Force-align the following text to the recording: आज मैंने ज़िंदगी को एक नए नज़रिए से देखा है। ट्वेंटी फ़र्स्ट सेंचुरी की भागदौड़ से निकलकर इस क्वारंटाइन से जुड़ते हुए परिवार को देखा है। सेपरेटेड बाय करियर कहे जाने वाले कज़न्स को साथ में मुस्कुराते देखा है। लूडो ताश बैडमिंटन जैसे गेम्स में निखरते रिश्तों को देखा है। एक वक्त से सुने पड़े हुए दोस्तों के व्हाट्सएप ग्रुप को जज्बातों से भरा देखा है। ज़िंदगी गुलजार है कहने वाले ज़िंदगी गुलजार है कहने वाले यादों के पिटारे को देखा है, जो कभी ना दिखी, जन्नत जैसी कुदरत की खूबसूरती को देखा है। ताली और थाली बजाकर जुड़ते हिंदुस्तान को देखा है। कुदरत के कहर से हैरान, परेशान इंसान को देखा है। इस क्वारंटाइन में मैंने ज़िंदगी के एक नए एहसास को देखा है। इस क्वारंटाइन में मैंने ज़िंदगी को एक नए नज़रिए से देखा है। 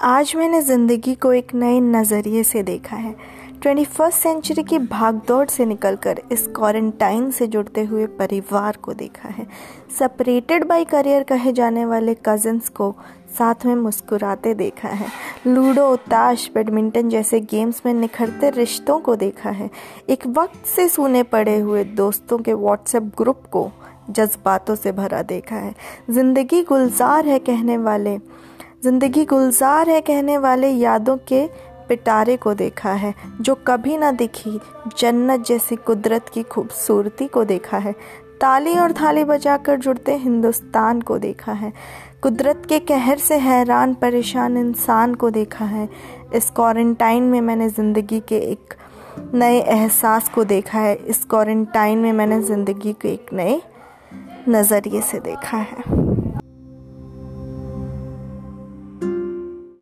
आज 0.00 0.32
मैंने 0.36 0.60
ज़िंदगी 0.62 1.14
को 1.14 1.32
एक 1.32 1.52
नए 1.54 1.80
नज़रिए 1.80 2.42
से 2.42 2.62
देखा 2.62 2.96
है। 2.96 3.14
ट्वेंटी 3.62 3.84
फ़र्स्ट 3.84 4.18
सेंचुरी 4.18 4.62
की 4.62 4.78
भागदौड़ 4.78 5.48
से 5.48 5.64
निकलकर 5.66 6.20
इस 6.32 6.46
क्वारंटाइन 6.56 7.30
से 7.30 7.46
जुड़ते 7.46 7.84
हुए 7.84 8.06
परिवार 8.18 8.76
को 8.82 8.92
देखा 8.94 9.28
है। 9.28 9.46
सेपरेटेड 9.98 10.64
बाय 10.64 10.84
करियर 10.84 11.22
कहे 11.22 11.52
जाने 11.52 11.84
वाले 11.84 12.14
कज़न्स 12.26 12.68
को 12.70 12.94
साथ 13.38 13.66
में 13.66 13.74
मुस्कुराते 13.74 14.54
देखा 14.54 14.88
है। 14.88 15.08
लूडो 15.46 15.94
ताश 16.10 16.50
बैडमिंटन 16.54 17.08
जैसे 17.08 17.40
गेम्स 17.42 17.82
में 17.86 17.94
निखरते 17.94 18.50
रिश्तों 18.50 18.98
को 19.00 19.16
देखा 19.16 19.50
है। 19.50 19.70
एक 20.08 20.26
वक्त 20.28 20.66
से 20.66 20.88
सुने 20.88 21.22
पड़े 21.24 21.58
हुए 21.58 21.84
दोस्तों 21.84 22.38
के 22.38 22.52
व्हाट्सएप 22.54 23.12
ग्रुप 23.18 23.46
को 23.52 23.70
जज्बातों 24.10 24.74
से 24.74 24.92
भरा 24.92 25.22
देखा 25.24 25.56
है। 25.56 25.74
ज़िंदगी 26.10 26.62
गुलजार 26.62 27.26
है 27.26 27.38
कहने 27.40 27.76
वाले 27.78 28.18
ज़िंदगी 28.82 29.24
गुलजार 29.24 29.88
है 29.90 30.00
कहने 30.00 30.36
वाले 30.38 30.68
यादों 30.68 31.16
के 31.28 31.46
पिटारे 31.88 32.36
को 32.36 32.52
देखा 32.54 32.92
है, 32.92 33.14
जो 33.40 33.54
कभी 33.66 33.96
ना 33.96 34.10
दिखी, 34.12 34.58
जन्नत 34.98 35.44
जैसी 35.46 35.76
कुदरत 35.76 36.28
की 36.34 36.42
खूबसूरती 36.42 37.26
को 37.26 37.44
देखा 37.44 37.78
है। 37.78 37.92
ताली 38.40 38.76
और 38.78 38.92
थाली 38.92 39.24
बजाकर 39.24 39.76
जुड़ते 39.76 40.16
हिंदुस्तान 40.16 41.00
को 41.00 41.18
देखा 41.18 41.52
है। 41.52 41.72
कुदरत 42.22 42.62
के 42.68 42.78
कहर 42.80 43.18
से 43.18 43.38
हैरान, 43.38 43.94
परेशान 43.94 44.56
इंसान 44.56 45.14
को 45.14 45.30
देखा 45.30 45.64
है। 45.64 45.88
इस 46.34 46.50
क्वारंटाइन 46.50 47.22
में 47.22 47.40
मैंने 47.40 47.68
ज़िंदगी 47.68 48.20
के 48.28 48.38
एक 48.42 48.74
नए 49.34 49.60
एहसास 49.60 50.28
को 50.28 50.44
देखा 50.46 50.78
है। 50.78 50.94
इस 50.96 51.24
क्वारंटाइन 51.24 51.98
में 51.98 52.12
मैंने 52.12 52.42
ज़िंदगी 52.42 52.92
को 52.92 53.08
एक 53.08 53.32
नए 53.32 53.60
नज़रिए 54.48 55.00
से 55.02 55.20
देखा 55.20 55.56
है। 55.58 56.38